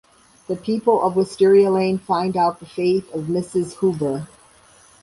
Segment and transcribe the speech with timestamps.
[0.47, 3.77] The people of Wisteria Lane find out the fate of Mrs.
[3.81, 4.27] Huber.